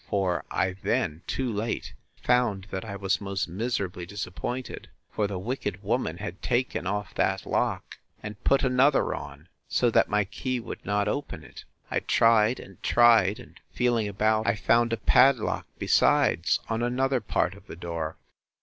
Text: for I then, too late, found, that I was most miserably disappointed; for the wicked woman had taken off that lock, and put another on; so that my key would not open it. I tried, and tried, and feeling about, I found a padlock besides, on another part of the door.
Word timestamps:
for 0.09 0.43
I 0.49 0.71
then, 0.81 1.21
too 1.27 1.53
late, 1.53 1.93
found, 2.23 2.65
that 2.71 2.83
I 2.83 2.95
was 2.95 3.21
most 3.21 3.47
miserably 3.47 4.03
disappointed; 4.07 4.89
for 5.11 5.27
the 5.27 5.37
wicked 5.37 5.83
woman 5.83 6.17
had 6.17 6.41
taken 6.41 6.87
off 6.87 7.13
that 7.13 7.45
lock, 7.45 7.99
and 8.23 8.43
put 8.43 8.63
another 8.63 9.13
on; 9.13 9.47
so 9.69 9.91
that 9.91 10.09
my 10.09 10.25
key 10.25 10.59
would 10.59 10.83
not 10.83 11.07
open 11.07 11.43
it. 11.43 11.65
I 11.91 11.99
tried, 11.99 12.59
and 12.59 12.81
tried, 12.81 13.39
and 13.39 13.59
feeling 13.73 14.07
about, 14.07 14.47
I 14.47 14.55
found 14.55 14.91
a 14.91 14.97
padlock 14.97 15.67
besides, 15.77 16.59
on 16.67 16.81
another 16.81 17.19
part 17.21 17.53
of 17.53 17.67
the 17.67 17.75
door. 17.75 18.17